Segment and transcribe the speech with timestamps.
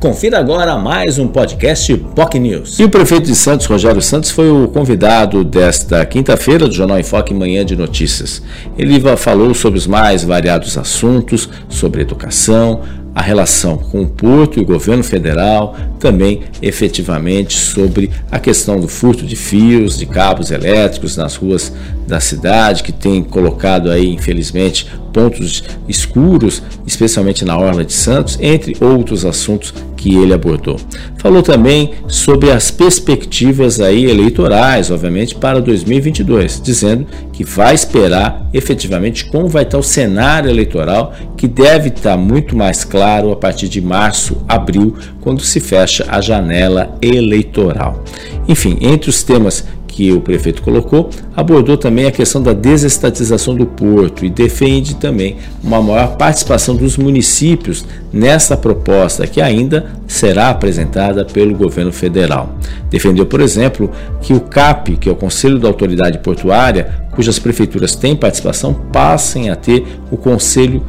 [0.00, 2.78] Confira agora mais um podcast POC News.
[2.78, 7.34] E o prefeito de Santos, Rogério Santos, foi o convidado desta quinta-feira do Jornal Enfoque
[7.34, 8.40] Manhã de Notícias.
[8.78, 12.82] Ele falou sobre os mais variados assuntos, sobre educação,
[13.14, 18.86] a relação com o Porto e o governo federal, também efetivamente sobre a questão do
[18.86, 21.72] furto de fios, de cabos elétricos nas ruas
[22.06, 28.76] da cidade, que tem colocado aí, infelizmente, pontos escuros, especialmente na Orla de Santos, entre
[28.80, 30.78] outros assuntos que ele abordou.
[31.18, 37.06] Falou também sobre as perspectivas aí eleitorais, obviamente, para 2022, dizendo
[37.38, 42.82] que vai esperar efetivamente como vai estar o cenário eleitoral, que deve estar muito mais
[42.82, 48.02] claro a partir de março, abril, quando se fecha a janela eleitoral.
[48.48, 49.64] Enfim, entre os temas
[49.98, 55.38] que o prefeito colocou, abordou também a questão da desestatização do porto e defende também
[55.60, 62.56] uma maior participação dos municípios nessa proposta que ainda será apresentada pelo governo federal.
[62.88, 63.90] Defendeu, por exemplo,
[64.22, 69.50] que o CAP, que é o Conselho da Autoridade Portuária, cujas prefeituras têm participação, passem
[69.50, 70.80] a ter o Conselho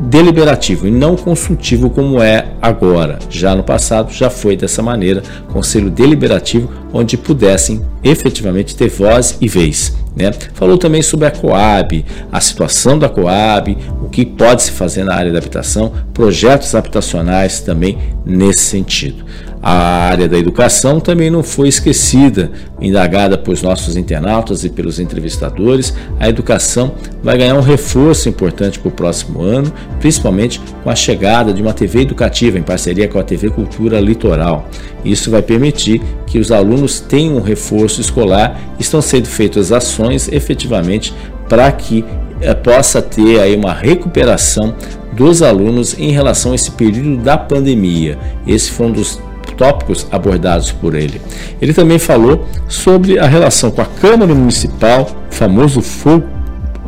[0.00, 3.18] deliberativo e não consultivo como é agora.
[3.28, 5.22] Já no passado já foi dessa maneira,
[5.52, 9.96] conselho deliberativo onde pudessem efetivamente ter voz e vez.
[10.16, 10.32] Né?
[10.54, 15.14] Falou também sobre a Coab, a situação da Coab, o que pode se fazer na
[15.14, 19.24] área da habitação, projetos habitacionais também nesse sentido.
[19.62, 19.72] A
[20.10, 22.50] área da educação também não foi esquecida,
[22.80, 25.92] indagada por nossos internautas e pelos entrevistadores.
[26.20, 31.52] A educação vai ganhar um reforço importante para o próximo ano, principalmente com a chegada
[31.52, 34.68] de uma TV educativa em parceria com a TV Cultura Litoral.
[35.04, 38.58] Isso vai permitir que os alunos tenham um reforço escolar.
[38.78, 41.14] Estão sendo feitas ações efetivamente
[41.48, 42.04] para que
[42.40, 44.74] eh, possa ter aí uma recuperação
[45.12, 48.18] dos alunos em relação a esse período da pandemia.
[48.46, 49.20] Esse foi um dos
[49.56, 51.20] tópicos abordados por ele.
[51.60, 56.37] Ele também falou sobre a relação com a Câmara Municipal, famoso fogo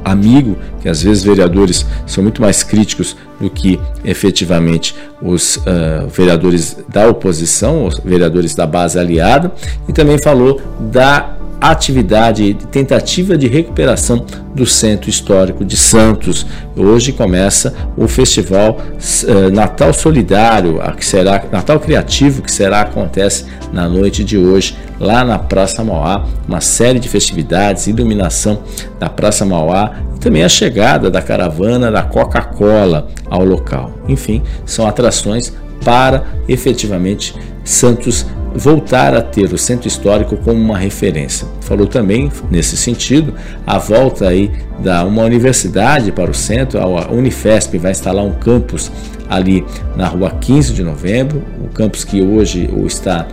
[0.04, 6.76] amigo, que às vezes vereadores são muito mais críticos do que efetivamente os uh, vereadores
[6.88, 9.52] da oposição, os vereadores da base aliada,
[9.88, 16.46] e também falou da atividade de tentativa de recuperação do Centro Histórico de Santos.
[16.74, 23.88] Hoje começa o Festival uh, Natal Solidário, que será Natal Criativo, que será acontece na
[23.88, 28.62] noite de hoje lá na Praça Mauá, uma série de festividades, iluminação
[28.98, 33.92] da Praça Mauá e também a chegada da caravana da Coca-Cola ao local.
[34.08, 35.52] Enfim, são atrações
[35.84, 37.34] para efetivamente
[37.64, 41.46] Santos voltar a ter o centro histórico como uma referência.
[41.60, 43.34] Falou também nesse sentido
[43.66, 48.90] a volta aí da uma universidade para o centro, a Unifesp vai instalar um campus
[49.28, 49.64] ali
[49.96, 53.26] na rua 15 de novembro, o campus que hoje está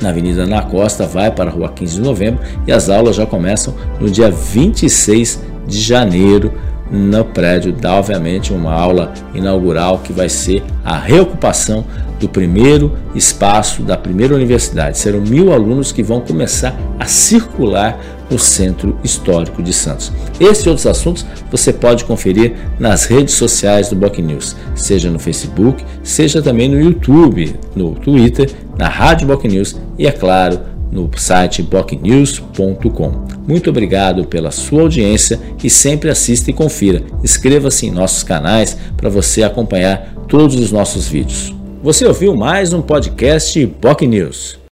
[0.00, 3.26] na Avenida Na Costa vai para a rua 15 de novembro e as aulas já
[3.26, 6.52] começam no dia 26 de janeiro
[6.90, 11.84] no prédio dá obviamente uma aula inaugural que vai ser a reocupação
[12.18, 14.98] do primeiro espaço da primeira universidade.
[14.98, 17.98] Serão mil alunos que vão começar a circular
[18.30, 20.12] no Centro Histórico de Santos.
[20.38, 25.18] Esses e outros assuntos você pode conferir nas redes sociais do Boc News, seja no
[25.18, 30.60] Facebook, seja também no YouTube, no Twitter, na Rádio Boc News e, é claro,
[30.90, 33.26] no site bocnews.com.
[33.46, 37.02] Muito obrigado pela sua audiência e sempre assista e confira.
[37.22, 41.54] Inscreva-se em nossos canais para você acompanhar todos os nossos vídeos.
[41.82, 44.58] Você ouviu mais um podcast Boc News.